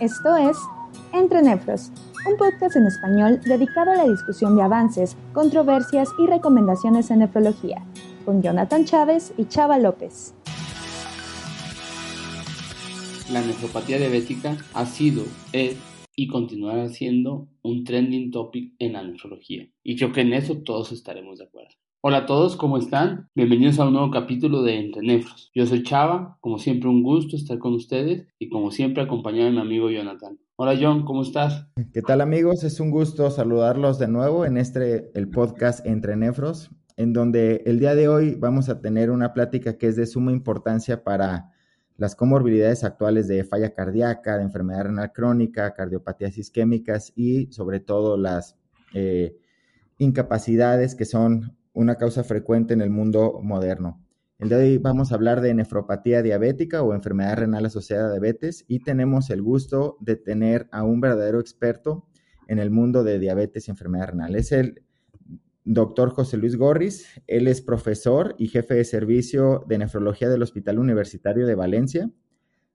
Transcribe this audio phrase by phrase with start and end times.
[0.00, 0.56] Esto es
[1.12, 1.92] Entre Nefros,
[2.26, 7.84] un podcast en español dedicado a la discusión de avances, controversias y recomendaciones en nefrología,
[8.24, 10.34] con Jonathan Chávez y Chava López.
[13.30, 15.76] La nefropatía diabética ha sido, es
[16.16, 19.68] y continuará siendo un trending topic en la nefrología.
[19.82, 21.74] Y creo que en eso todos estaremos de acuerdo.
[22.02, 23.28] Hola a todos, ¿cómo están?
[23.34, 25.50] Bienvenidos a un nuevo capítulo de Entre Nefros.
[25.54, 29.50] Yo soy Chava, como siempre un gusto estar con ustedes y como siempre acompañado de
[29.50, 30.38] mi amigo Jonathan.
[30.56, 31.66] Hola John, ¿cómo estás?
[31.92, 32.64] ¿Qué tal amigos?
[32.64, 37.78] Es un gusto saludarlos de nuevo en este, el podcast Entre Nefros, en donde el
[37.78, 41.52] día de hoy vamos a tener una plática que es de suma importancia para
[41.98, 48.16] las comorbilidades actuales de falla cardíaca, de enfermedad renal crónica, cardiopatías isquémicas y sobre todo
[48.16, 48.56] las
[48.94, 49.36] eh,
[49.98, 54.04] incapacidades que son una causa frecuente en el mundo moderno.
[54.38, 58.64] El de hoy vamos a hablar de nefropatía diabética o enfermedad renal asociada a diabetes
[58.68, 62.06] y tenemos el gusto de tener a un verdadero experto
[62.48, 64.34] en el mundo de diabetes y enfermedad renal.
[64.34, 64.82] Es el
[65.64, 67.06] doctor José Luis Gorris.
[67.26, 72.10] Él es profesor y jefe de servicio de nefrología del Hospital Universitario de Valencia.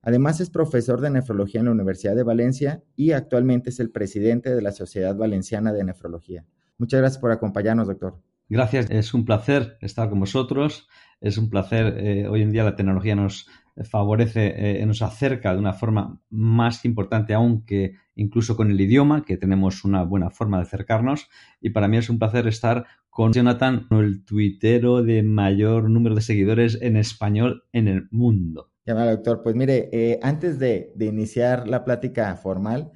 [0.04, 4.54] Además es profesor de nefrología en la Universidad de Valencia y actualmente es el presidente
[4.54, 6.46] de la Sociedad Valenciana de Nefrología.
[6.78, 8.22] Muchas gracias por acompañarnos, doctor.
[8.48, 10.88] Gracias, es un placer estar con vosotros.
[11.20, 13.48] Es un placer, eh, hoy en día la tecnología nos
[13.84, 19.24] favorece, eh, nos acerca de una forma más importante aún que incluso con el idioma,
[19.26, 21.28] que tenemos una buena forma de acercarnos.
[21.60, 26.22] Y para mí es un placer estar con Jonathan, el tuitero de mayor número de
[26.22, 28.72] seguidores en español en el mundo.
[28.86, 29.42] Ya, doctor.
[29.42, 32.92] Pues mire, eh, antes de, de iniciar la plática formal,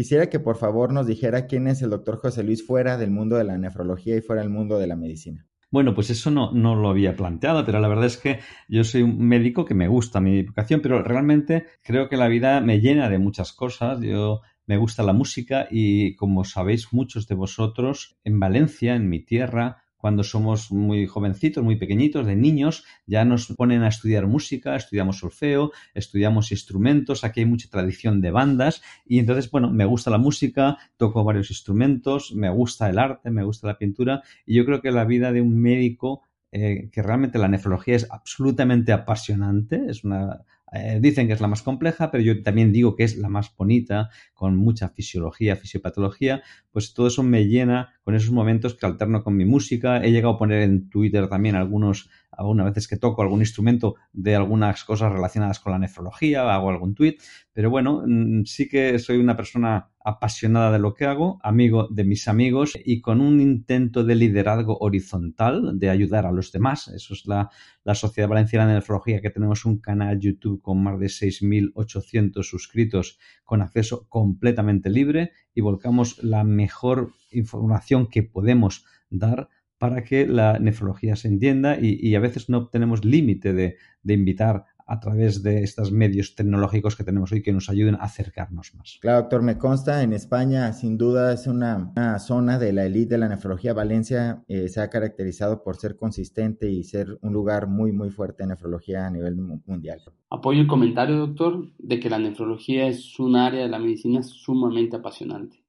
[0.00, 3.36] Quisiera que por favor nos dijera quién es el doctor José Luis fuera del mundo
[3.36, 5.46] de la nefrología y fuera del mundo de la medicina.
[5.70, 9.02] Bueno, pues eso no, no lo había planteado, pero la verdad es que yo soy
[9.02, 13.10] un médico que me gusta mi educación, pero realmente creo que la vida me llena
[13.10, 14.00] de muchas cosas.
[14.00, 19.22] Yo me gusta la música y como sabéis muchos de vosotros, en Valencia, en mi
[19.22, 24.76] tierra, cuando somos muy jovencitos, muy pequeñitos, de niños, ya nos ponen a estudiar música,
[24.76, 30.10] estudiamos solfeo, estudiamos instrumentos, aquí hay mucha tradición de bandas y entonces, bueno, me gusta
[30.10, 34.64] la música, toco varios instrumentos, me gusta el arte, me gusta la pintura y yo
[34.64, 36.22] creo que la vida de un médico
[36.52, 40.40] eh, que realmente la nefrología es absolutamente apasionante, es una
[40.72, 43.54] eh, dicen que es la más compleja, pero yo también digo que es la más
[43.56, 49.22] bonita, con mucha fisiología, fisiopatología, pues todo eso me llena con esos momentos que alterno
[49.22, 50.02] con mi música.
[50.02, 54.36] He llegado a poner en Twitter también algunos, algunas veces que toco algún instrumento de
[54.36, 57.16] algunas cosas relacionadas con la nefrología, hago algún tweet,
[57.52, 62.04] pero bueno, mm, sí que soy una persona apasionada de lo que hago, amigo de
[62.04, 66.88] mis amigos y con un intento de liderazgo horizontal, de ayudar a los demás.
[66.88, 67.50] Eso es la,
[67.84, 73.18] la Sociedad Valenciana de Nefrología, que tenemos un canal YouTube con más de 6.800 suscritos
[73.44, 79.48] con acceso completamente libre y volcamos la mejor información que podemos dar
[79.80, 84.66] para que la nefrología se entienda y, a veces no tenemos límite de, de invitar
[84.86, 88.98] a través de estos medios tecnológicos que tenemos hoy que nos ayuden a acercarnos más.
[89.00, 93.18] Claro, doctor, me consta, en España sin duda es una, zona de la élite de
[93.18, 93.72] la nefrología.
[93.72, 98.42] Valencia eh, se ha caracterizado por ser consistente y ser un lugar muy, muy fuerte
[98.42, 100.02] en nefrología a nivel mundial.
[100.28, 104.96] Apoyo el comentario, doctor, de que la nefrología es un área de la medicina sumamente
[104.96, 105.64] apasionante.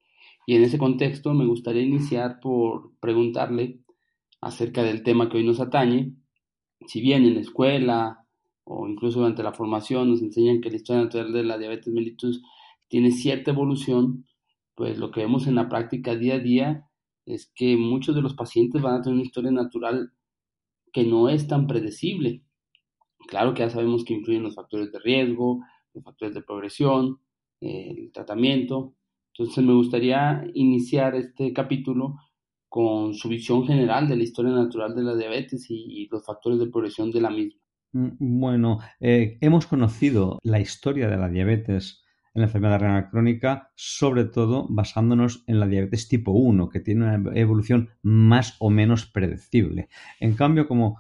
[0.46, 3.80] Y en ese contexto me gustaría iniciar por preguntarle
[4.42, 6.14] acerca del tema que hoy nos atañe.
[6.88, 8.26] Si bien en la escuela,
[8.64, 12.42] o incluso durante la formación nos enseñan que la historia natural de la diabetes mellitus
[12.88, 14.26] tiene cierta evolución,
[14.76, 16.88] pues lo que vemos en la práctica día a día
[17.26, 20.12] es que muchos de los pacientes van a tener una historia natural
[20.92, 22.44] que no es tan predecible.
[23.28, 25.62] Claro que ya sabemos que influyen los factores de riesgo,
[25.94, 27.20] los factores de progresión,
[27.62, 28.96] el tratamiento.
[29.34, 32.18] Entonces me gustaría iniciar este capítulo
[32.72, 36.68] con su visión general de la historia natural de la diabetes y los factores de
[36.68, 37.60] progresión de la misma.
[37.92, 42.02] Mm, bueno, eh, hemos conocido la historia de la diabetes
[42.34, 47.04] en la enfermedad renal crónica, sobre todo basándonos en la diabetes tipo 1, que tiene
[47.04, 49.90] una evolución más o menos predecible.
[50.22, 50.98] En cambio, como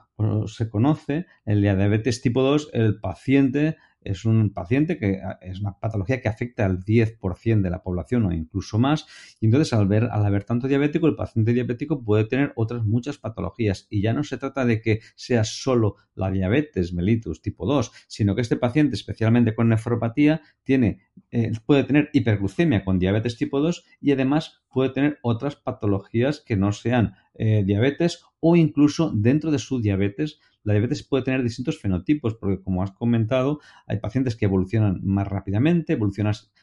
[0.47, 5.59] se conoce, en la diabetes tipo 2, el paciente es un paciente que ah, es
[5.59, 9.05] una patología que afecta al 10% de la población o incluso más.
[9.39, 13.17] Y entonces, al, ver, al haber tanto diabético, el paciente diabético puede tener otras muchas
[13.17, 13.87] patologías.
[13.89, 18.35] Y ya no se trata de que sea solo la diabetes mellitus tipo 2, sino
[18.35, 21.01] que este paciente, especialmente con nefropatía, tiene,
[21.31, 26.55] eh, puede tener hiperglucemia con diabetes tipo 2 y además puede tener otras patologías que
[26.55, 31.79] no sean eh, diabetes o incluso dentro de su diabetes la diabetes puede tener distintos
[31.79, 35.97] fenotipos, porque como has comentado, hay pacientes que evolucionan más rápidamente,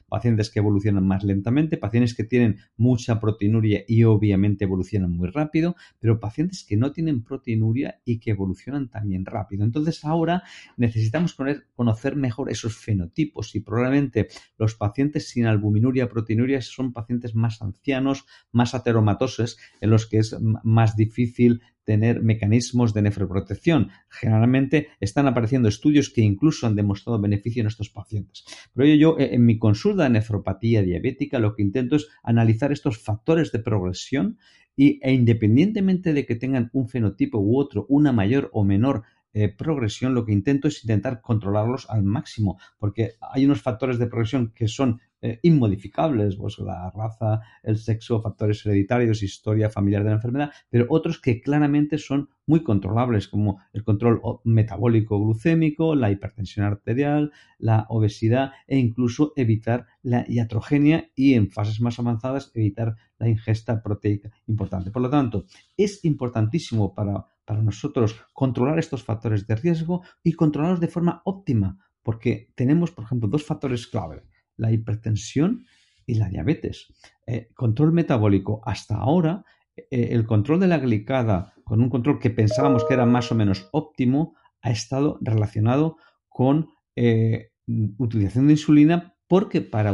[0.09, 5.77] pacientes que evolucionan más lentamente, pacientes que tienen mucha proteinuria y obviamente evolucionan muy rápido,
[5.99, 9.65] pero pacientes que no tienen proteinuria y que evolucionan también rápido.
[9.65, 10.43] Entonces ahora
[10.77, 11.37] necesitamos
[11.75, 18.27] conocer mejor esos fenotipos y probablemente los pacientes sin albuminuria, proteinuria son pacientes más ancianos,
[18.53, 23.89] más ateromatosos, en los que es más difícil tener mecanismos de nefroprotección.
[24.11, 28.45] Generalmente están apareciendo estudios que incluso han demostrado beneficio en estos pacientes.
[28.75, 32.99] Pero yo, eh, en mi consulta de nefropatía diabética, lo que intento es analizar estos
[32.99, 34.37] factores de progresión
[34.77, 39.49] y, e independientemente de que tengan un fenotipo u otro, una mayor o menor eh,
[39.49, 44.53] progresión, lo que intento es intentar controlarlos al máximo, porque hay unos factores de progresión
[44.55, 50.15] que son eh, inmodificables, pues la raza, el sexo, factores hereditarios, historia familiar de la
[50.17, 56.67] enfermedad, pero otros que claramente son muy controlables, como el control metabólico glucémico, la hipertensión
[56.67, 63.29] arterial, la obesidad e incluso evitar la iatrogenia y en fases más avanzadas evitar la
[63.29, 64.93] ingesta proteica importante.
[64.93, 65.47] Por lo tanto,
[65.77, 71.79] es importantísimo para para nosotros controlar estos factores de riesgo y controlarlos de forma óptima,
[72.03, 74.23] porque tenemos, por ejemplo, dos factores clave,
[74.59, 75.65] la hipertensión
[76.05, 76.93] y la diabetes.
[77.27, 82.29] Eh, control metabólico, hasta ahora, eh, el control de la glicada con un control que
[82.29, 85.97] pensábamos que era más o menos óptimo, ha estado relacionado
[86.29, 87.53] con eh,
[87.97, 89.93] utilización de insulina porque para,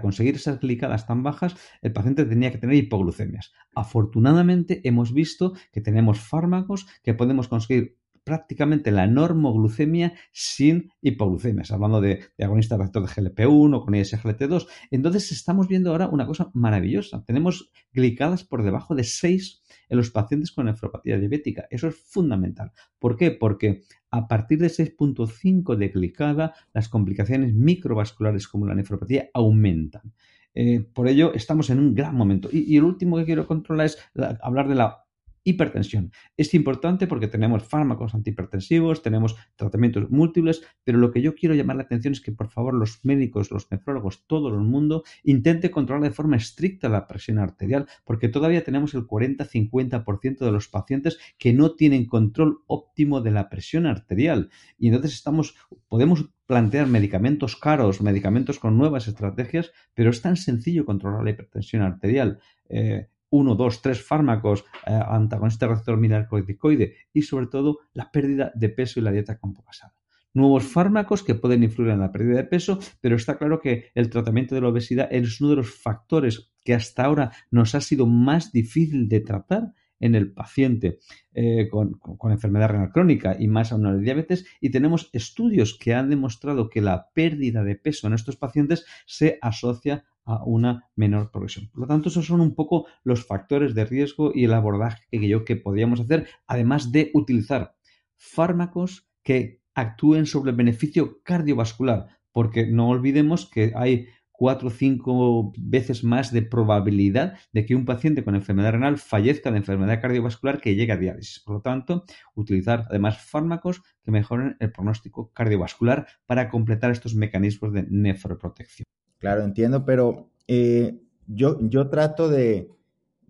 [0.00, 3.52] conseguir esas glicadas tan bajas el paciente tenía que tener hipoglucemias.
[3.74, 12.00] Afortunadamente hemos visto que tenemos fármacos que podemos conseguir prácticamente la normoglucemia sin hipoglucemias, hablando
[12.00, 14.68] de, de agonistas receptor de GLP-1 o con ISGLT2.
[14.92, 17.24] Entonces estamos viendo ahora una cosa maravillosa.
[17.24, 19.61] Tenemos glicadas por debajo de 6
[19.92, 21.66] en los pacientes con nefropatía diabética.
[21.70, 22.72] Eso es fundamental.
[22.98, 23.30] ¿Por qué?
[23.30, 30.14] Porque a partir de 6.5 de glicada, las complicaciones microvasculares como la nefropatía aumentan.
[30.54, 32.48] Eh, por ello, estamos en un gran momento.
[32.50, 33.98] Y, el último que quiero controlar es
[34.40, 35.04] hablar de la
[35.44, 36.12] hipertensión.
[36.36, 41.76] Es importante porque tenemos fármacos antihipertensivos, tenemos tratamientos múltiples, pero lo que yo quiero llamar
[41.76, 46.04] la atención es que por favor los médicos, los nefrólogos, todo el mundo intente controlar
[46.04, 51.52] de forma estricta la presión arterial, porque todavía tenemos el 40-50% de los pacientes que
[51.52, 54.50] no tienen control óptimo de la presión arterial.
[54.78, 55.56] Y entonces estamos,
[55.88, 61.82] podemos plantear medicamentos caros, medicamentos con nuevas estrategias, pero es tan sencillo controlar la hipertensión
[61.82, 62.40] arterial.
[62.68, 68.68] Eh, uno, dos, tres fármacos eh, antagonistas receptor mineralocorticoide y sobre todo la pérdida de
[68.68, 69.94] peso y la dieta basada.
[70.34, 74.08] Nuevos fármacos que pueden influir en la pérdida de peso, pero está claro que el
[74.10, 78.06] tratamiento de la obesidad es uno de los factores que hasta ahora nos ha sido
[78.06, 80.98] más difícil de tratar en el paciente
[81.32, 85.94] eh, con, con, enfermedad renal crónica y más aún en diabetes y tenemos estudios que
[85.94, 91.30] han demostrado que la pérdida de peso en estos pacientes se asocia a una menor
[91.30, 91.68] progresión.
[91.70, 95.28] Por lo tanto, esos son un poco los factores de riesgo y el abordaje que
[95.28, 97.74] yo que podríamos hacer, además de utilizar
[98.16, 104.08] fármacos que actúen sobre el beneficio cardiovascular, porque no olvidemos que hay
[104.42, 109.50] cuatro o cinco veces más de probabilidad de que un paciente con enfermedad renal fallezca
[109.50, 111.40] de enfermedad cardiovascular que llegue a diálisis.
[111.40, 117.72] Por lo tanto, utilizar además fármacos que mejoren el pronóstico cardiovascular para completar estos mecanismos
[117.72, 118.84] de nefroprotección.
[119.22, 122.68] Claro, entiendo, pero eh, yo, yo trato de,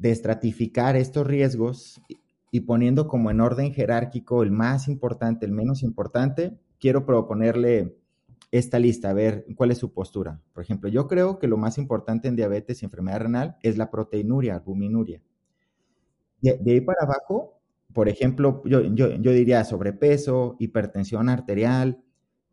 [0.02, 2.00] estratificar estos riesgos
[2.50, 7.94] y, poniendo como en orden jerárquico el más importante, el menos importante, quiero proponerle
[8.50, 10.40] esta lista, a ver cuál es su postura.
[10.54, 13.90] Por ejemplo, yo creo que lo más importante en diabetes y enfermedad renal es la
[13.90, 15.20] proteinuria, albuminuria.
[16.40, 17.60] De, de ahí para abajo,
[17.92, 22.02] por ejemplo, yo, yo, yo diría sobrepeso, hipertensión arterial,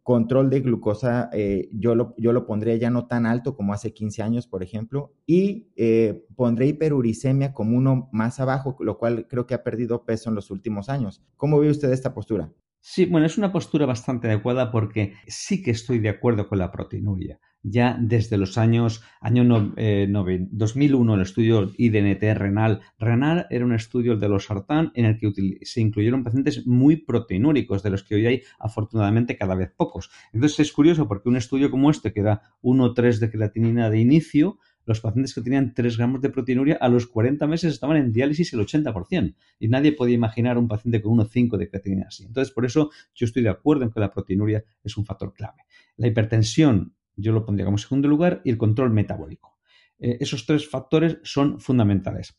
[0.04, 3.94] Control de glucosa, eh, yo, lo, yo lo pondría ya no tan alto como hace
[3.94, 9.46] 15 años, por ejemplo, y eh, pondré hiperuricemia como uno más abajo, lo cual creo
[9.46, 11.22] que ha perdido peso en los últimos años.
[11.38, 12.52] ¿Cómo ve usted esta postura?
[12.82, 16.72] Sí, bueno, es una postura bastante adecuada porque sí que estoy de acuerdo con la
[16.72, 17.40] proteinuria.
[17.62, 22.80] Ya desde los años año 2001, eh, el estudio IDNT renal.
[22.98, 25.34] Renal era un estudio de los sartán en el que
[25.64, 30.10] se incluyeron pacientes muy proteinúricos, de los que hoy hay afortunadamente cada vez pocos.
[30.32, 34.58] Entonces es curioso porque un estudio como este, que era 1,3 de creatinina de inicio,
[34.90, 38.54] los pacientes que tenían 3 gramos de proteinuria a los 40 meses estaban en diálisis
[38.54, 39.36] el 80%.
[39.60, 42.26] Y nadie podía imaginar un paciente con 1,5 de creatinina así.
[42.26, 45.62] Entonces, por eso yo estoy de acuerdo en que la proteinuria es un factor clave.
[45.98, 49.60] La hipertensión, yo lo pondría como segundo lugar, y el control metabólico.
[50.00, 52.36] Eh, esos tres factores son fundamentales.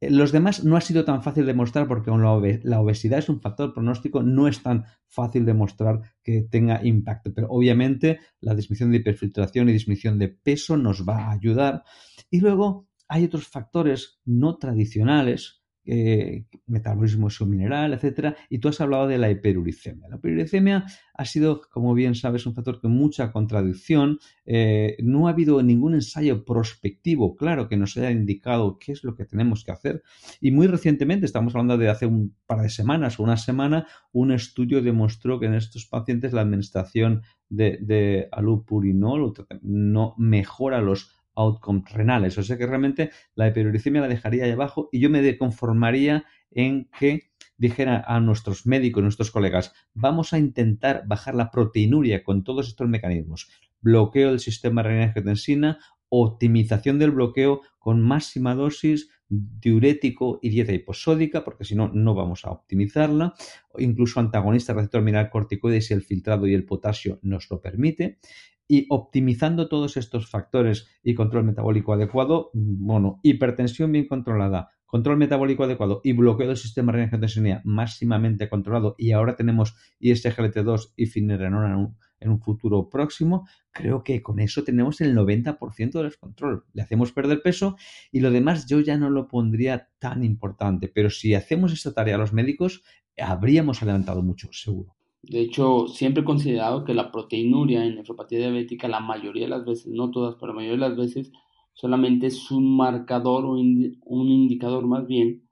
[0.00, 3.72] Eh, los demás no ha sido tan fácil demostrar porque la obesidad es un factor
[3.72, 7.32] pronóstico, no es tan fácil demostrar que tenga impacto.
[7.34, 11.84] Pero obviamente la disminución de hiperfiltración y disminución de peso nos va a ayudar.
[12.30, 19.06] Y luego hay otros factores no tradicionales eh, metabolismo submineral, etcétera, y tú has hablado
[19.06, 20.08] de la hiperuricemia.
[20.08, 24.18] La hiperuricemia ha sido, como bien sabes, un factor con mucha contradicción.
[24.46, 29.14] Eh, no ha habido ningún ensayo prospectivo, claro, que nos haya indicado qué es lo
[29.14, 30.02] que tenemos que hacer.
[30.40, 34.32] Y muy recientemente, estamos hablando de hace un par de semanas o una semana, un
[34.32, 41.90] estudio demostró que en estos pacientes la administración de, de alupurinol no mejora los outcomes
[41.92, 42.38] renales.
[42.38, 46.88] O sea que realmente la hiperuricemia la dejaría ahí abajo y yo me conformaría en
[46.98, 52.68] que dijera a nuestros médicos, nuestros colegas, vamos a intentar bajar la proteinuria con todos
[52.68, 53.48] estos mecanismos.
[53.80, 61.64] Bloqueo del sistema renina-angiotensina, optimización del bloqueo con máxima dosis, diurético y dieta hiposódica, porque
[61.64, 63.34] si no, no vamos a optimizarla,
[63.72, 68.18] o incluso antagonista receptor mineral corticoide si el filtrado y el potasio nos lo permite
[68.68, 75.64] y optimizando todos estos factores y control metabólico adecuado, bueno, hipertensión bien controlada, control metabólico
[75.64, 81.74] adecuado y bloqueo del sistema renina máximamente controlado y ahora tenemos ISGLT2 y finerenona
[82.20, 86.64] en un, futuro próximo, creo que con eso tenemos el 90% del descontrol.
[86.72, 87.76] Le hacemos perder peso
[88.12, 92.14] y lo demás yo ya no lo pondría tan importante, pero si hacemos esta tarea
[92.14, 92.82] a los médicos,
[93.18, 94.93] habríamos adelantado mucho, seguro.
[95.28, 99.64] De hecho, siempre he considerado que la proteinuria en nefropatía diabética, la mayoría de las
[99.64, 101.32] veces, no todas, pero la mayoría de las veces,
[101.72, 105.48] solamente es un marcador o un indicador más bien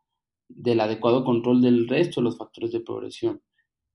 [0.49, 3.41] del adecuado control del resto de los factores de progresión.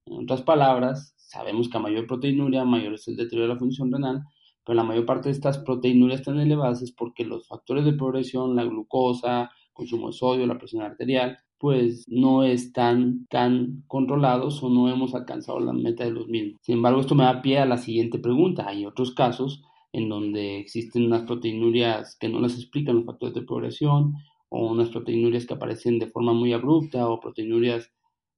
[0.05, 3.91] En otras palabras, sabemos que a mayor proteinuria, mayor es el deterioro de la función
[3.91, 4.23] renal,
[4.65, 8.55] pero la mayor parte de estas proteinurias tan elevadas es porque los factores de progresión,
[8.55, 14.89] la glucosa, consumo de sodio, la presión arterial, pues no están tan controlados o no
[14.89, 16.59] hemos alcanzado la meta de los mismos.
[16.61, 18.67] Sin embargo, esto me da pie a la siguiente pregunta.
[18.67, 23.41] Hay otros casos en donde existen unas proteinurias que no las explican los factores de
[23.41, 24.15] progresión
[24.49, 27.91] o unas proteinurias que aparecen de forma muy abrupta o proteinurias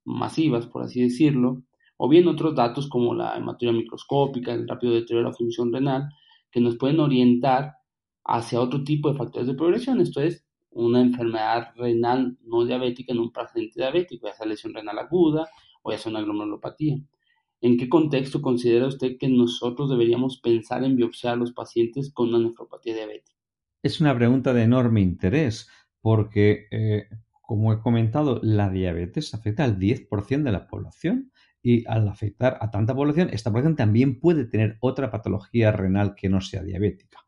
[0.06, 1.62] masivas, por así decirlo,
[1.98, 6.10] o bien otros datos como la hematuria microscópica, el rápido deterioro de la función renal,
[6.52, 7.74] que nos pueden orientar
[8.24, 10.00] hacia otro tipo de factores de progresión.
[10.00, 15.00] Esto es, una enfermedad renal no diabética en un paciente diabético, ya sea lesión renal
[15.00, 15.50] aguda
[15.82, 16.98] o ya sea una glomerulopatía.
[17.62, 22.30] ¿En qué contexto considera usted que nosotros deberíamos pensar en biopsiar a los pacientes con
[22.30, 23.38] una nefropatía diabética?
[23.84, 25.70] Es una pregunta de enorme interés
[26.02, 27.08] porque, eh,
[27.42, 32.72] como he comentado, la diabetes afecta al 10% de la población y al afectar a
[32.72, 37.20] tanta población, esta población también puede tener otra patología renal que no sea diabética.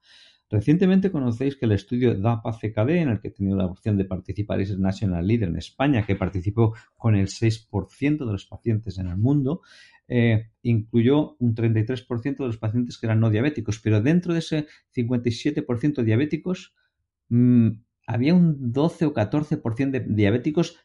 [0.52, 4.60] Recientemente conocéis que el estudio DAPA-CKD, en el que he tenido la opción de participar,
[4.60, 9.08] es el National Leader en España, que participó con el 6% de los pacientes en
[9.08, 9.62] el mundo,
[10.10, 14.68] eh, incluyó un 33% de los pacientes que eran no diabéticos, pero dentro de ese
[14.94, 16.76] 57% diabéticos
[17.30, 17.70] mm,
[18.06, 20.76] había un 12 o 14% de diabéticos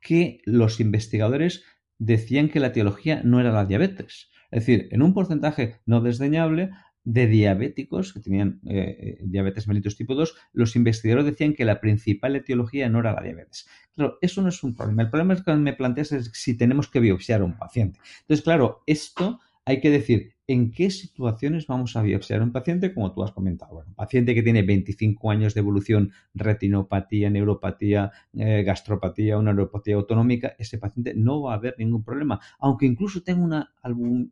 [0.00, 1.64] que los investigadores
[1.98, 4.28] decían que la etiología no era la diabetes.
[4.50, 6.72] Es decir, en un porcentaje no desdeñable
[7.04, 11.80] de diabéticos que tenían eh, eh, diabetes mellitus tipo 2, los investigadores decían que la
[11.80, 13.68] principal etiología no era la diabetes.
[13.94, 15.02] Claro, eso no es un problema.
[15.02, 18.00] El problema es que me planteas es si tenemos que biopsiar a un paciente.
[18.22, 22.92] Entonces, claro, esto hay que decir, ¿en qué situaciones vamos a biopsiar a un paciente?
[22.92, 28.12] Como tú has comentado, bueno, un paciente que tiene 25 años de evolución, retinopatía, neuropatía,
[28.34, 32.40] eh, gastropatía, una neuropatía autonómica, ese paciente no va a haber ningún problema.
[32.58, 33.72] Aunque incluso tenga una,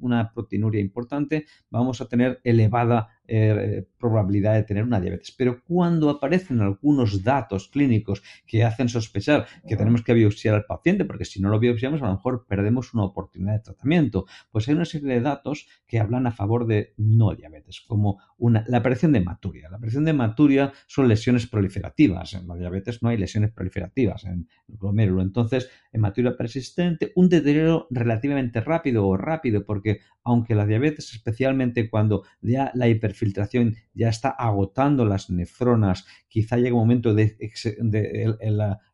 [0.00, 5.33] una proteinuria importante, vamos a tener elevada eh, probabilidad de tener una diabetes.
[5.33, 11.04] Pero cuando aparecen algunos datos clínicos que hacen sospechar que tenemos que biopsiar al paciente,
[11.04, 14.75] porque si no lo biopsiamos a lo mejor perdemos una oportunidad de tratamiento, pues hay
[14.75, 19.12] una serie de datos que hablan a favor de no diabetes, como una, la aparición
[19.12, 19.71] de hematuria.
[19.71, 22.35] La aparición de hematuria son lesiones proliferativas.
[22.35, 25.23] En la diabetes no hay lesiones proliferativas en el glomérulo.
[25.23, 32.25] Entonces, hematuria persistente, un deterioro relativamente rápido o rápido, porque aunque la diabetes, especialmente cuando
[32.40, 37.37] ya la hiperfiltración ya está agotando las nefronas, quizá llega un momento de,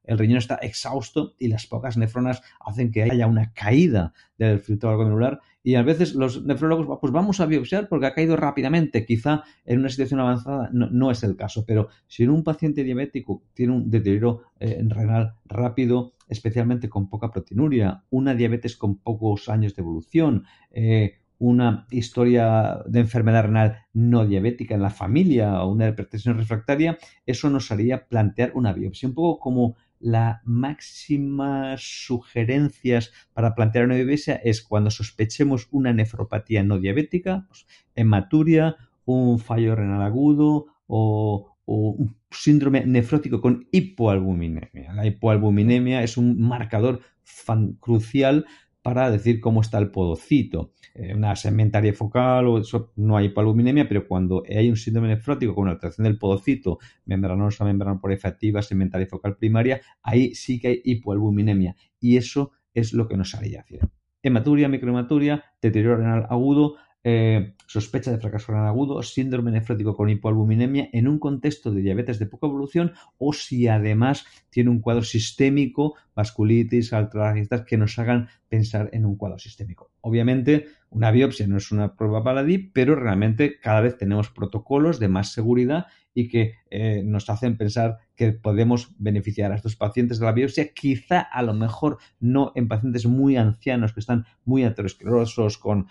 [0.08, 4.96] el, riñón está exhausto y las pocas nefronas hacen que haya una caída del filtrado
[4.96, 9.04] glomerular y a veces los nefrólogos, pues vamos a biopsiar porque ha caído rápidamente.
[9.04, 13.42] Quizá en una situación avanzada no, es el caso, pero si en un paciente diabético
[13.52, 19.74] tiene un deterioro eh, renal rápido, especialmente con poca proteinuria, una diabetes con pocos años
[19.74, 25.88] de evolución, eh, una historia de enfermedad renal no diabética en la familia o una
[25.88, 33.54] hipertensión refractaria, eso nos haría plantear una biopsia, un poco como las máximas sugerencias para
[33.54, 40.02] plantear una biopsia es cuando sospechemos una nefropatía no diabética, pues, hematuria, un fallo renal
[40.02, 44.92] agudo o, o un síndrome nefrótico con hipoalbuminemia.
[44.94, 47.00] La hipoalbuminemia es un marcador
[47.80, 48.46] crucial
[48.88, 50.72] para decir cómo está el podocito.
[50.94, 55.54] Eh, una segmentaria focal o eso, no hay hipoalbuminemia, pero cuando hay un síndrome nefrótico
[55.54, 60.80] con alteración del podocito, membranosa, membrana por efectiva, segmentaria focal primaria, ahí sí que hay
[60.82, 61.76] hipoalbuminemia.
[62.00, 63.80] Y eso es lo que nos haría decir.
[64.22, 70.88] Hematuria, microhematuria, deterioro renal agudo, eh, sospecha de fracaso renal agudo, síndrome nefrótico con hipoalbuminemia
[70.92, 75.94] en un contexto de diabetes de poca evolución o si además tiene un cuadro sistémico,
[76.14, 79.90] vasculitis, altas que nos hagan pensar en un cuadro sistémico.
[80.00, 85.08] Obviamente, una biopsia no es una prueba baladí, pero realmente cada vez tenemos protocolos de
[85.08, 90.26] más seguridad y que eh, nos hacen pensar que podemos beneficiar a estos pacientes de
[90.26, 95.58] la biopsia, quizá a lo mejor no en pacientes muy ancianos que están muy aterosclerosos
[95.58, 95.86] con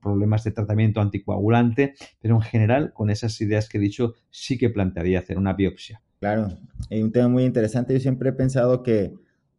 [0.00, 4.70] problemas de tratamiento anticoagulante, pero en general con esas ideas que he dicho sí que
[4.70, 6.02] plantearía hacer una biopsia.
[6.20, 6.48] Claro,
[6.90, 7.92] hay un tema muy interesante.
[7.92, 9.12] Yo siempre he pensado que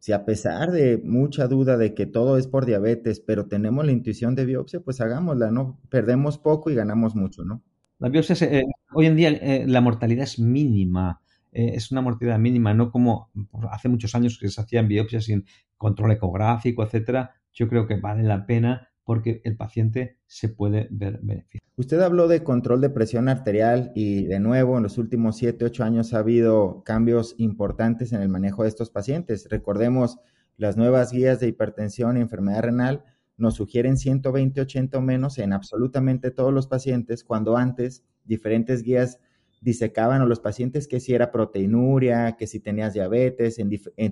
[0.06, 3.90] si a pesar de mucha duda de que todo es por diabetes, pero tenemos la
[3.90, 5.80] intuición de biopsia, pues hagámosla, ¿no?
[5.88, 7.64] Perdemos poco y ganamos mucho, ¿no?
[7.98, 11.20] La biopsia, eh, hoy en día eh, la mortalidad es mínima,
[11.50, 13.30] eh, es una mortalidad mínima, no como
[13.72, 15.44] hace muchos años que se hacían biopsias sin
[15.76, 17.34] control ecográfico, etcétera.
[17.52, 21.64] Yo creo que vale la pena porque el paciente se puede ver beneficiado.
[21.76, 25.84] Usted habló de control de presión arterial y de nuevo en los últimos 7, 8
[25.84, 29.46] años ha habido cambios importantes en el manejo de estos pacientes.
[29.48, 30.18] Recordemos,
[30.56, 33.04] las nuevas guías de hipertensión y enfermedad renal
[33.36, 39.20] nos sugieren 120-80 o menos en absolutamente todos los pacientes, cuando antes diferentes guías
[39.60, 43.58] disecaban a los pacientes que si era proteinuria, que si tenías diabetes,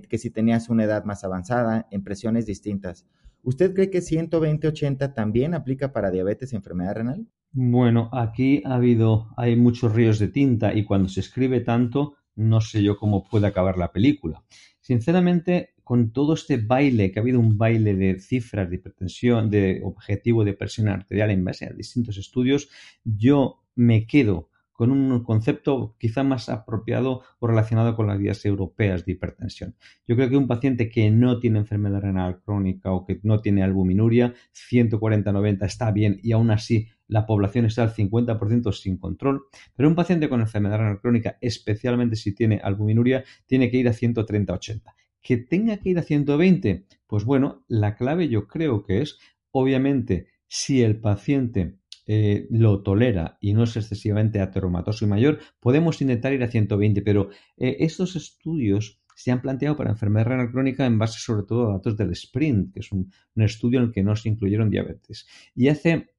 [0.07, 3.05] que si tenías una edad más avanzada, en presiones distintas.
[3.45, 7.27] ¿Usted cree que 120-80 también aplica para diabetes y enfermedad renal?
[7.51, 12.59] Bueno, aquí ha habido, hay muchos ríos de tinta y cuando se escribe tanto, no
[12.59, 14.43] sé yo cómo puede acabar la película.
[14.81, 19.79] Sinceramente, con todo este baile, que ha habido un baile de cifras de hipertensión, de
[19.83, 22.67] objetivo de presión arterial en base a distintos estudios,
[23.03, 29.05] yo me quedo con un concepto quizá más apropiado o relacionado con las guías europeas
[29.05, 29.75] de hipertensión.
[30.05, 33.63] Yo creo que un paciente que no tiene enfermedad renal crónica o que no tiene
[33.63, 39.43] albuminuria, 140-90 está bien y aún así la población está al 50% sin control,
[39.75, 43.93] pero un paciente con enfermedad renal crónica, especialmente si tiene albuminuria, tiene que ir a
[43.93, 44.93] 130-80.
[45.21, 49.17] Que tenga que ir a 120, pues bueno, la clave yo creo que es,
[49.51, 56.01] obviamente, si el paciente eh, lo tolera y no es excesivamente ateromatoso y mayor, podemos
[56.01, 60.85] intentar ir a 120, pero eh, estos estudios se han planteado para enfermedad renal crónica
[60.85, 64.03] en base sobre todo a datos del SPRINT, que es un, estudio en el que
[64.03, 65.25] no se incluyeron diabetes.
[65.55, 66.11] Y hace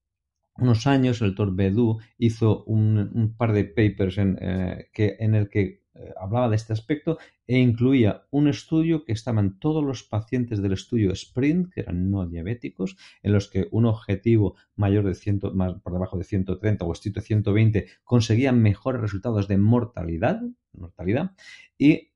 [0.57, 5.49] unos años el doctor Bedú hizo un, par de papers en, eh, que, en el
[5.51, 10.61] que eh, hablaba de este aspecto e incluía un estudio que estaban todos los pacientes
[10.62, 15.40] del estudio SPRINT, que eran no diabéticos, en los que un objetivo mayor de 100,
[15.54, 21.32] más por debajo de 130 o estricto de 120 conseguían mejores resultados de mortalidad, mortalidad
[21.78, 22.11] y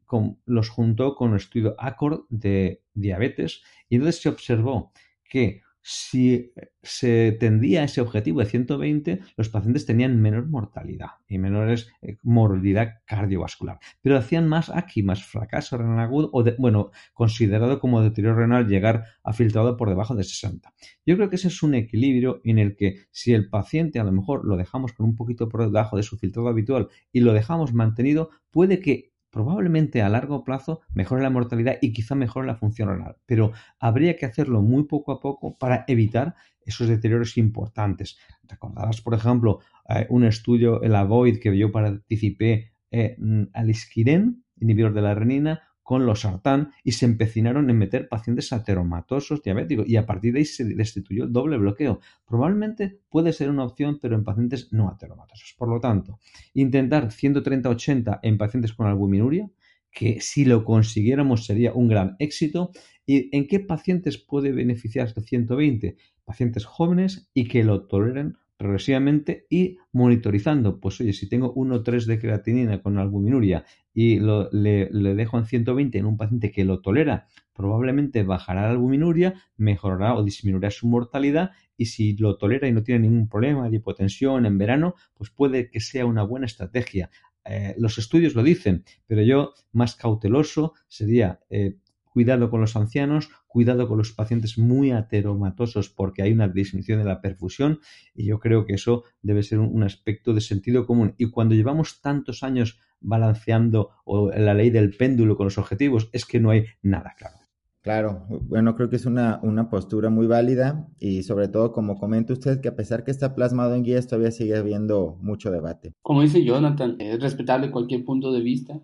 [0.45, 4.93] los juntó con un estudio ACORD de diabetes y entonces se observó
[5.25, 11.39] que si se tendía a ese objetivo de 120, los pacientes tenían menor mortalidad y
[11.39, 13.79] menores eh, morbilidad cardiovascular.
[14.03, 19.05] Pero hacían más aquí, más fracaso renal agudo o, bueno, considerado como deterioro renal llegar
[19.23, 20.73] a filtrado por debajo de 60.
[21.07, 24.13] Yo creo que ese es un equilibrio en el que si el paciente a lo
[24.13, 27.73] mejor lo dejamos con un poquito por debajo de su filtrado habitual y lo dejamos
[27.73, 32.89] mantenido, puede que probablemente a largo plazo mejore la mortalidad y quizá mejore la función
[32.89, 38.19] renal, pero habría que hacerlo muy poco a poco para evitar esos deterioros importantes.
[38.49, 43.17] Recordarás, por ejemplo, eh, un estudio, el AVOID, que yo participé eh,
[43.53, 48.53] al isquiren, inhibidor de la renina, con los sartán y se empecinaron en meter pacientes
[48.53, 51.99] ateromatosos diabéticos y a partir de ahí se destituyó el doble bloqueo.
[52.25, 55.57] Probablemente puede ser una opción, pero en pacientes no ateromatosos.
[55.59, 56.21] Por lo tanto,
[56.55, 59.51] intentar 130-80 en pacientes con albuminuria,
[59.91, 62.71] que si lo consiguiéramos sería un gran éxito.
[63.05, 65.97] ¿Y en qué pacientes puede beneficiar de 120?
[66.25, 70.81] Pacientes jóvenes y que lo toleren progresivamente y monitorizando.
[70.81, 76.05] Pues oye, si tengo 1,3 de creatinina con albuminuria y le, dejo en 120 en
[76.05, 81.87] un paciente que lo tolera, probablemente bajará la albuminuria, mejorará o disminuirá su mortalidad y
[81.87, 85.81] si lo tolera y no tiene ningún problema de hipotensión en verano, pues puede que
[85.81, 87.09] sea una buena estrategia.
[87.47, 91.79] Eh, los estudios lo dicen, pero yo más cauteloso sería eh,
[92.11, 97.05] cuidado con los ancianos, cuidado con los pacientes muy ateromatosos porque hay una disminución de
[97.05, 97.81] la perfusión
[98.15, 101.15] y yo creo que eso debe ser un, aspecto de sentido común.
[101.17, 106.27] Y cuando llevamos tantos años balanceando o la ley del péndulo con los objetivos, es
[106.27, 107.37] que no hay nada claro.
[107.83, 112.35] Claro, bueno, creo que es una, una, postura muy válida y sobre todo, como comenta
[112.35, 115.95] usted, que a pesar que está plasmado en guías, todavía sigue habiendo mucho debate.
[116.03, 118.83] Como dice Jonathan, es respetable cualquier punto de vista,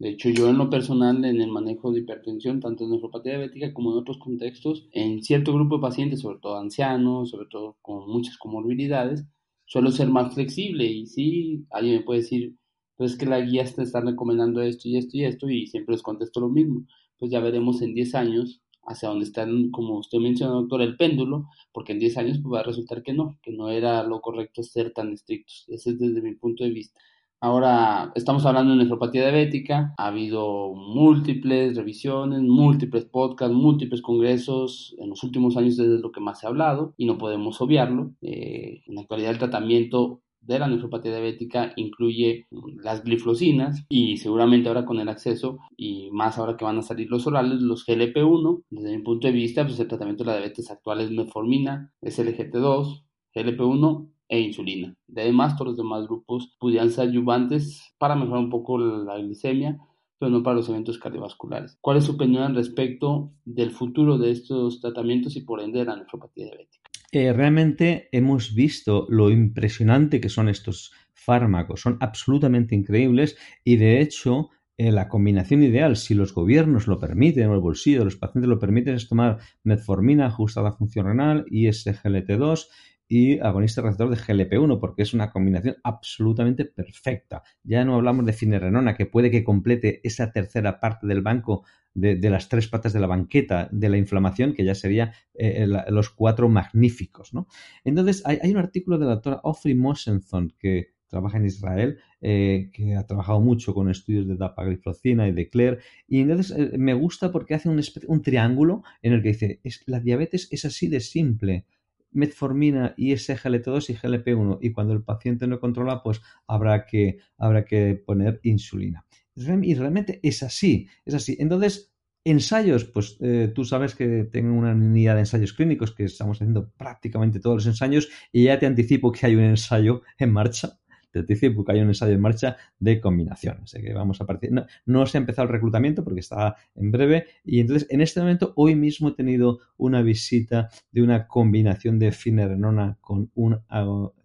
[0.00, 3.74] de hecho, yo en lo personal, en el manejo de hipertensión, tanto en nefropatía diabética
[3.74, 8.08] como en otros contextos, en cierto grupo de pacientes, sobre todo ancianos, sobre todo con
[8.08, 9.26] muchas comorbilidades,
[9.66, 12.56] suelo ser más flexible y sí, alguien me puede decir,
[12.96, 15.92] pues es que la guía te está recomendando esto y esto y esto y siempre
[15.92, 16.86] les contesto lo mismo.
[17.18, 21.46] Pues ya veremos en 10 años hacia dónde está, como usted menciona, doctor, el péndulo,
[21.72, 24.62] porque en 10 años pues, va a resultar que no, que no era lo correcto
[24.62, 25.66] ser tan estrictos.
[25.68, 26.98] Ese es desde mi punto de vista.
[27.42, 29.94] Ahora estamos hablando de nefropatía diabética.
[29.96, 36.20] Ha habido múltiples revisiones, múltiples podcasts, múltiples congresos en los últimos años desde lo que
[36.20, 38.12] más se ha hablado y no podemos obviarlo.
[38.20, 42.46] Eh, en la actualidad el tratamiento de la nefropatía diabética incluye
[42.82, 47.10] las glifosinas y seguramente ahora con el acceso y más ahora que van a salir
[47.10, 48.64] los orales, los GLP-1.
[48.68, 53.02] Desde mi punto de vista, pues el tratamiento de la diabetes actual es metformina, SLGT2,
[53.34, 54.94] GLP-1 e insulina.
[55.14, 59.78] Además, todos los demás grupos pudieran ser ayudantes para mejorar un poco la glicemia,
[60.18, 61.76] pero no para los eventos cardiovasculares.
[61.80, 65.86] ¿Cuál es su opinión al respecto del futuro de estos tratamientos y por ende de
[65.86, 66.88] la nefropatía diabética?
[67.12, 74.00] Eh, realmente hemos visto lo impresionante que son estos fármacos, son absolutamente increíbles y de
[74.00, 78.16] hecho eh, la combinación ideal, si los gobiernos lo permiten o el bolsillo de los
[78.16, 82.68] pacientes lo permiten, es tomar metformina ajustada a función renal y SGLT2
[83.12, 87.42] y agonista receptor de GLP-1, porque es una combinación absolutamente perfecta.
[87.64, 92.30] Ya no hablamos de finerenona, que puede que complete esa tercera parte del banco de,
[92.30, 96.48] las tres patas de la banqueta de la inflamación, que ya sería eh, los cuatro
[96.48, 97.34] magníficos.
[97.34, 97.48] ¿no?
[97.82, 102.94] Entonces, hay, un artículo de la doctora Ofri Mosenson que trabaja en Israel, eh, que
[102.94, 107.32] ha trabajado mucho con estudios de dapagliflozina y de Claire, y entonces eh, me gusta
[107.32, 111.66] porque hace un, un, triángulo en el que dice, la diabetes es así de simple,
[112.12, 117.64] metformina y SGLT2 y GLP1 y cuando el paciente no controla pues habrá que, habrá
[117.64, 119.06] que poner insulina.
[119.34, 121.36] Y realmente es así, es así.
[121.40, 121.92] Entonces,
[122.24, 126.70] ensayos, pues eh, tú sabes que tengo una unidad de ensayos clínicos que estamos haciendo
[126.72, 130.79] prácticamente todos los ensayos y ya te anticipo que hay un ensayo en marcha
[131.10, 133.64] te anticipo que hay un ensayo en marcha de combinación.
[133.70, 134.50] que vamos a partir.
[134.86, 137.26] No, se ha empezado el reclutamiento porque está en breve.
[137.44, 142.12] Y entonces, en este momento, hoy mismo he tenido una visita de una combinación de
[142.12, 143.60] finerenona con un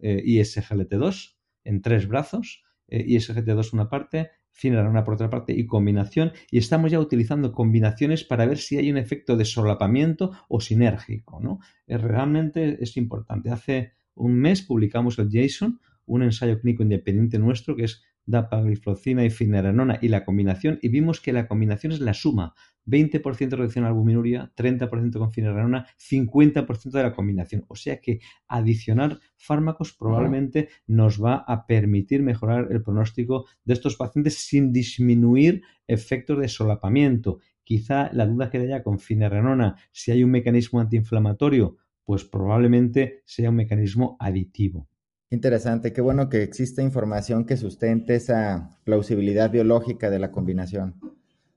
[0.00, 2.64] eh, ISGLT2 en tres brazos.
[2.88, 6.32] Eh, ISGLT2 una parte, finerenona por otra parte y combinación.
[6.50, 11.40] Y estamos ya utilizando combinaciones para ver si hay un efecto de solapamiento o sinérgico.
[11.40, 11.60] ¿no?
[11.86, 13.50] Eh, realmente es importante.
[13.50, 19.30] Hace un mes publicamos el JSON, un ensayo clínico independiente nuestro que es dapagliflozina y
[19.30, 22.54] finerenona y la combinación y vimos que la combinación es la suma
[22.86, 27.64] 20% de reducción de albuminuria, 30% con finerenona, 50% de la combinación.
[27.68, 33.96] O sea que adicionar fármacos probablemente nos va a permitir mejorar el pronóstico de estos
[33.96, 37.40] pacientes sin disminuir efectos de solapamiento.
[37.64, 43.50] Quizá la duda que haya con finerenona, si hay un mecanismo antiinflamatorio, pues probablemente sea
[43.50, 44.88] un mecanismo aditivo.
[45.28, 50.94] Interesante, qué bueno que existe información que sustente esa plausibilidad biológica de la combinación.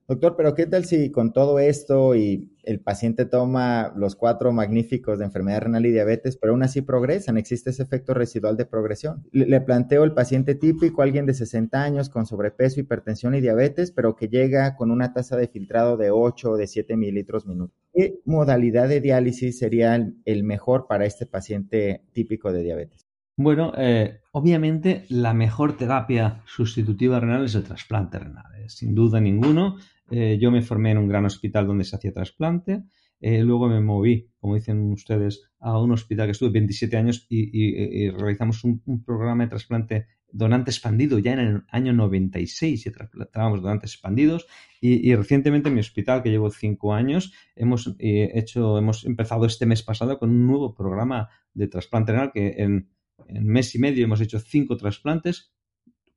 [0.08, 5.20] Doctor, pero ¿qué tal si con todo esto y el paciente toma los cuatro magníficos
[5.20, 7.38] de enfermedad renal y diabetes, pero aún así progresan?
[7.38, 9.24] Existe ese efecto residual de progresión.
[9.32, 14.16] Le, planteo el paciente típico, alguien de 60 años con sobrepeso, hipertensión y diabetes, pero
[14.16, 17.76] que llega con una tasa de filtrado de 8 o de 7 mililitros minuto.
[17.94, 23.09] ¿Qué modalidad de diálisis sería el mejor para este paciente típico de diabetes?
[23.40, 29.22] Bueno, eh, obviamente la mejor terapia sustitutiva renal es el trasplante renal, eh, sin duda
[29.22, 29.78] ninguno.
[30.12, 32.84] Eh, yo me formé en un gran hospital donde se hacía trasplante.
[33.22, 38.66] luego me moví, como dicen ustedes, a un hospital que estuve 27 años y, realizamos
[38.66, 44.48] un, programa de trasplante donante expandido ya en el año 96 y trasplantábamos donantes expandidos
[44.82, 49.82] y, recientemente en mi hospital que llevo cinco años hemos hecho hemos empezado este mes
[49.82, 52.90] pasado con un nuevo programa de trasplante renal que en
[53.28, 55.54] en mes y medio hemos hecho cinco trasplantes,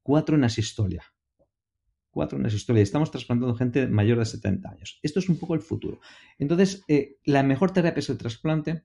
[0.02, 1.04] cuatro en asistolia.
[2.10, 2.82] Cuatro en asistolia.
[2.82, 4.98] Estamos trasplantando gente mayor de 70 años.
[5.02, 6.00] Esto es un poco el futuro.
[6.38, 8.84] Entonces, eh, la mejor terapia es el trasplante,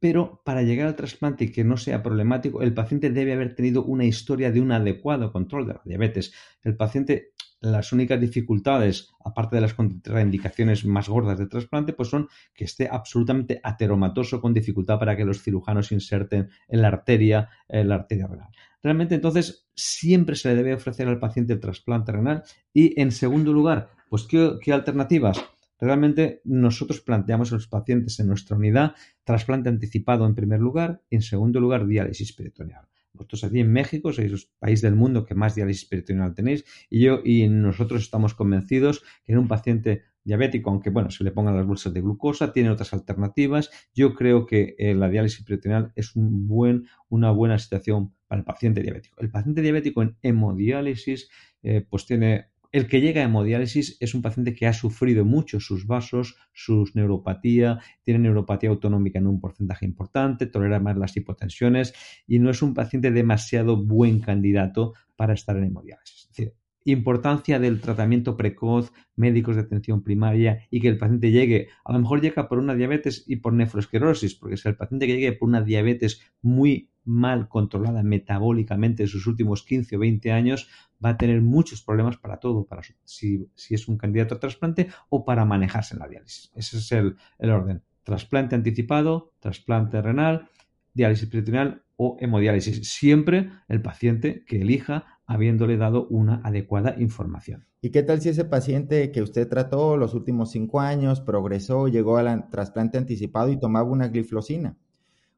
[0.00, 3.84] pero para llegar al trasplante y que no sea problemático, el paciente debe haber tenido
[3.84, 6.32] una historia de un adecuado control de la diabetes.
[6.62, 12.28] El paciente las únicas dificultades, aparte de las contraindicaciones más gordas de trasplante, pues son
[12.54, 17.96] que esté absolutamente ateromatoso con dificultad para que los cirujanos inserten en la arteria, la
[17.96, 18.50] arteria renal.
[18.82, 22.44] Realmente, entonces, siempre se le debe ofrecer al paciente el trasplante renal.
[22.72, 25.42] Y en segundo lugar, pues, ¿qué, qué alternativas?
[25.78, 31.16] Realmente nosotros planteamos a los pacientes en nuestra unidad trasplante anticipado en primer lugar y
[31.16, 32.86] en segundo lugar diálisis peritoneal.
[33.16, 37.00] Vosotros aquí en México sois el país del mundo que más diálisis peritoneal tenéis y
[37.00, 41.56] yo y nosotros estamos convencidos que en un paciente diabético, aunque bueno, se le pongan
[41.56, 43.70] las bolsas de glucosa, tiene otras alternativas.
[43.94, 48.44] Yo creo que eh, la diálisis peritoneal es un buen, una buena situación para el
[48.44, 49.20] paciente diabético.
[49.20, 51.30] El paciente diabético en hemodiálisis
[51.62, 55.60] eh, pues tiene el que llega a hemodiálisis es un paciente que ha sufrido mucho
[55.60, 61.94] sus vasos, sus neuropatía, tiene neuropatía autonómica en un porcentaje importante, tolera más las hipotensiones
[62.26, 66.24] y no es un paciente demasiado buen candidato para estar en hemodiálisis.
[66.24, 71.68] Es decir, importancia del tratamiento precoz, médicos de atención primaria y que el paciente llegue,
[71.82, 75.14] a lo mejor llega por una diabetes y por nefroesclerosis, porque si el paciente que
[75.14, 80.68] llegue por una diabetes muy mal controlada metabólicamente en sus últimos 15 o 20 años,
[81.02, 85.24] va a tener muchos problemas para todo, para si, es un candidato a trasplante o
[85.24, 86.50] para manejarse en la diálisis.
[86.54, 87.82] Ese es el, el orden.
[88.02, 90.48] Trasplante anticipado, trasplante renal,
[90.92, 92.88] diálisis peritoneal o hemodiálisis.
[92.88, 97.66] Siempre el paciente que elija habiéndole dado una adecuada información.
[97.80, 102.16] ¿Y qué tal si ese paciente que usted trató los últimos cinco años progresó, llegó
[102.16, 104.76] al trasplante anticipado y tomaba una gliflosina?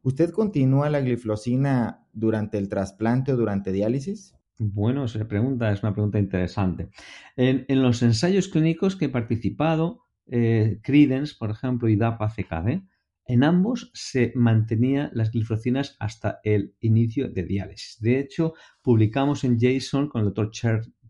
[0.03, 4.35] ¿Usted continúa la gliflosina durante el trasplante o durante diálisis?
[4.59, 6.91] Bueno, esa pregunta es una pregunta interesante.
[7.37, 12.83] En, los ensayos clínicos que he participado, eh, Credence, por ejemplo, y DAPA-CKD,
[13.29, 18.01] en ambos se mantenía las glifocinas hasta el inicio de diálisis.
[18.01, 20.51] De hecho, publicamos en JSON con el doctor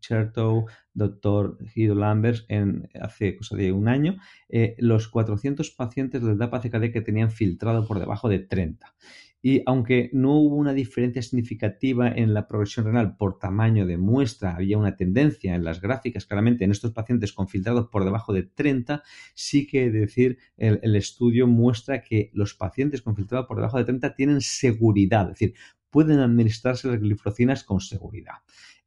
[0.00, 4.16] Chertow, doctor Guido Lambers, en, hace cosa de un año,
[4.48, 8.94] eh, los 400 pacientes del DAPA-CKD que tenían filtrado por debajo de 30.
[9.40, 14.56] Y aunque no hubo una diferencia significativa en la progresión renal por tamaño de muestra,
[14.56, 18.42] había una tendencia en las gráficas, claramente en estos pacientes con filtrados por debajo de
[18.42, 19.02] 30,
[19.34, 24.16] sí que decir, el, estudio muestra que los pacientes con filtrado por debajo de 30
[24.16, 25.54] tienen seguridad, es decir,
[25.90, 28.36] pueden administrarse las glifocinas con seguridad.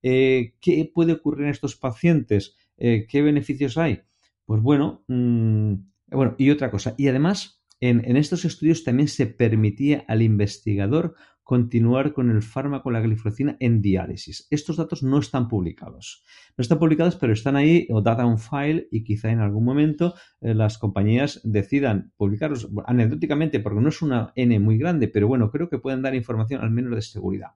[0.04, 2.56] Eh, ¿Qué puede ocurrir en estos pacientes?
[2.78, 4.02] Eh, ¿Qué beneficios hay?
[4.46, 5.74] Pues bueno, mm,
[6.12, 12.14] bueno, y otra cosa, y además en, estos estudios también se permitía al investigador continuar
[12.14, 14.48] con el fármaco, la glifosina, en diálisis.
[14.50, 16.24] Estos datos no están publicados.
[16.58, 20.14] No están publicados, pero están ahí o data on file y quizá en algún momento
[20.42, 25.52] eh, las compañías decidan publicarlos anecdóticamente porque no es una N muy grande, pero bueno,
[25.52, 27.52] creo que pueden dar información al menos de seguridad.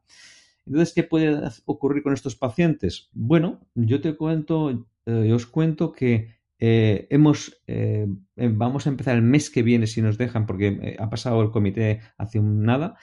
[0.65, 3.09] Entonces, ¿qué puede ocurrir con estos pacientes?
[3.13, 9.21] Bueno, yo te cuento, eh, os cuento que eh, eh, em, vamos a empezar el
[9.21, 12.97] mes que viene, si nos dejan, porque eh, ha pasado el comité hace un nada,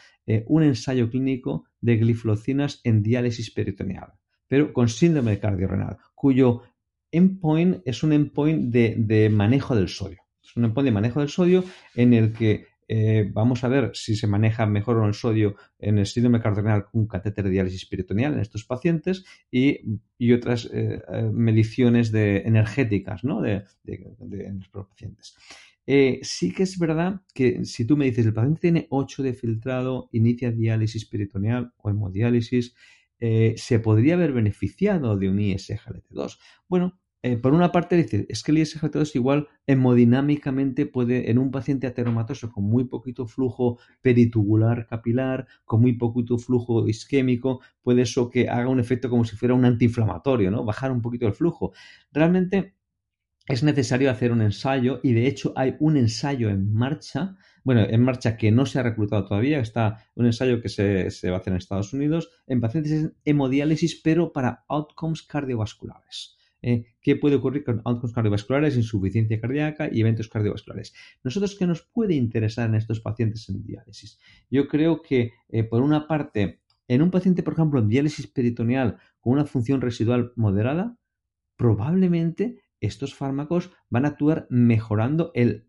[0.47, 4.13] un ensayo clínico de gliflocinas en diálisis peritoneal,
[4.47, 6.63] pero con síndrome cardiorrenal, cuyo
[7.11, 10.23] endpoint es un endpoint de, de manejo del sodio.
[10.43, 14.17] Es un endpoint de manejo del sodio en el que eh, vamos a ver si
[14.17, 17.87] se maneja mejor o el sodio en el síndrome cardinal con un catéter de diálisis
[17.87, 19.79] peritoneal en estos pacientes y,
[20.35, 23.41] otras eh, eh, mediciones de, energéticas ¿no?
[23.41, 25.35] de, los pacientes.
[26.21, 30.11] Sí que es verdad que si tú me dices el paciente tiene 8 de filtrado,
[30.13, 32.75] inicia diálisis peritoneal o hemodiálisis,
[33.19, 36.39] se podría haber beneficiado de un ISGLT2.
[36.69, 41.53] Bueno, eh, por una parte dice, es que el ISGLT2 igual hemodinámicamente puede, en un
[41.53, 48.29] paciente ateromatoso con muy poquito flujo peritubular capilar, con muy poquito flujo isquémico, puede eso
[48.29, 50.65] que haga un efecto como si fuera un antiinflamatorio, ¿no?
[50.65, 51.73] Bajar un poquito el flujo.
[52.11, 52.75] Realmente
[53.47, 58.03] es necesario hacer un ensayo y de hecho hay un ensayo en marcha, bueno, en
[58.03, 61.41] marcha que no se ha reclutado todavía, está un ensayo que se, se va a
[61.41, 66.42] hacer en Estados Unidos en pacientes en hemodiálisis pero para outcomes cardiovasculares.
[66.63, 70.95] Eh, qué puede ocurrir con outcomes cardiovasculares, insuficiencia cardíaca y eventos cardiovasculares.
[71.25, 74.19] Nosotros, ¿qué nos puede interesar en estos pacientes en diálisis?
[74.49, 78.99] Yo creo que, eh, por una parte, en un paciente, por ejemplo, en diálisis peritoneal
[79.21, 80.97] con una función residual moderada,
[81.57, 85.69] probablemente estos fármacos van a actuar mejorando el,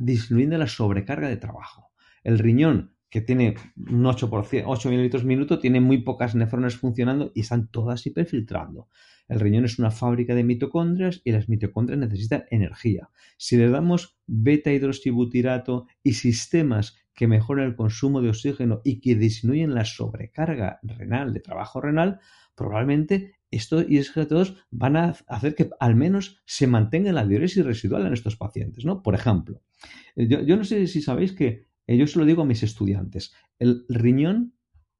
[0.00, 1.90] disminuyendo la sobrecarga de trabajo.
[2.24, 7.40] El riñón, que tiene un 8%, 8 mililitros minuto, tiene muy pocas nefronas funcionando y
[7.40, 8.88] están todas hiperfiltrando.
[9.28, 13.10] El riñón es una fábrica de mitocondrias y las mitocondrias necesitan energía.
[13.36, 19.16] Si le damos beta hidroxibutirato y sistemas que mejoran el consumo de oxígeno y que
[19.16, 22.20] disminuyen la sobrecarga renal de trabajo renal,
[22.54, 28.12] probablemente estos ISGLT2 van a hacer que al menos se mantenga la diuresis residual en
[28.12, 28.84] estos pacientes.
[28.84, 29.02] ¿no?
[29.02, 29.62] Por ejemplo,
[30.16, 33.86] yo, yo no sé si sabéis que yo se lo digo a mis estudiantes, el
[33.88, 34.54] riñón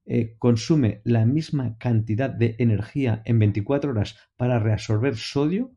[0.07, 5.75] eh, consume la misma cantidad de energía en 24 horas para reabsorber sodio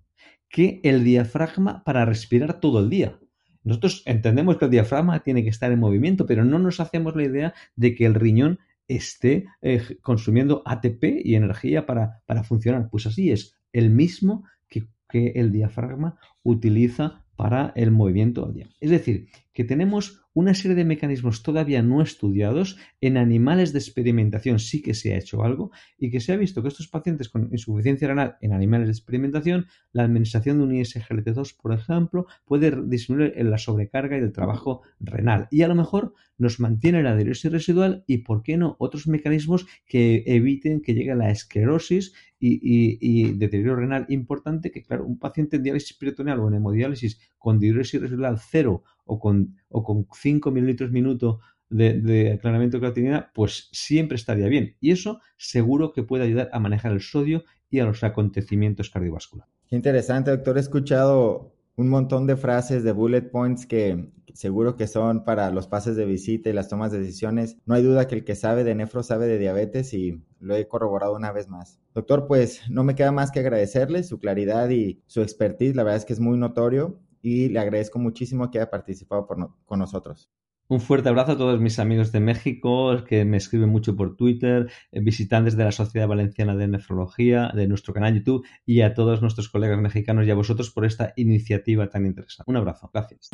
[0.48, 3.20] que el diafragma para respirar todo el día.
[3.64, 7.24] Nosotros entendemos que el diafragma tiene que estar en movimiento, pero no nos hacemos la
[7.24, 12.90] idea de que el riñón esté eh, consumiendo ATP y energía para, para, funcionar.
[12.90, 18.70] Pues así es, el mismo que, que el diafragma utiliza para el movimiento al día.
[18.80, 22.78] Es decir, que tenemos una serie de mecanismos todavía no estudiados.
[23.02, 26.62] En animales de experimentación sí que se ha hecho algo y que se ha visto
[26.62, 31.58] que estos pacientes con insuficiencia renal en animales de experimentación, la administración de un ISGLT2,
[31.62, 35.48] por ejemplo, puede disminuir la sobrecarga y el trabajo renal.
[35.52, 39.68] Y a lo mejor nos mantiene la diuresis residual y, ¿por qué no?, otros mecanismos
[39.86, 45.64] que eviten que llegue la esclerosis y, deterioro renal importante, que claro, un paciente en
[45.64, 50.90] diálisis peritoneal o en hemodiálisis con diuresis residual cero o con, o con 5 mililitros
[50.90, 54.78] minuto de, de aclaramiento de creatinina, pues siempre estaría bien.
[54.80, 59.54] Y eso seguro que puede ayudar a manejar el sodio y a los acontecimientos cardiovasculares.
[59.68, 60.58] Qué interesante, doctor.
[60.58, 65.68] He escuchado un montón de frases, de bullet points que seguro que son para los
[65.68, 67.58] pases de visita y las tomas de decisiones.
[67.66, 70.70] No hay duda que el que sabe de nefro sabe de diabetes y lo he
[70.70, 71.80] corroborado una vez más.
[71.94, 75.76] Doctor, pues no me queda más que agradecerle su claridad y su expertise.
[75.76, 79.80] La verdad es que es muy notorio y le agradezco muchísimo que haya participado con
[79.80, 80.32] nosotros.
[80.72, 84.72] Un fuerte abrazo a todos mis amigos de México que me escriben mucho por Twitter,
[84.94, 89.22] eh, visitantes de la Sociedad Valenciana de Nefrología, de nuestro canal YouTube y a todos
[89.22, 92.50] nuestros colegas mexicanos y a vosotros por esta iniciativa tan interesante.
[92.50, 93.32] Un abrazo, gracias.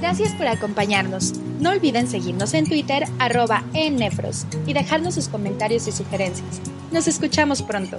[0.00, 1.38] Gracias por acompañarnos.
[1.60, 6.62] No olviden seguirnos en Twitter, arroba ennefros, y dejarnos sus comentarios y sugerencias.
[6.92, 7.98] Nos escuchamos pronto.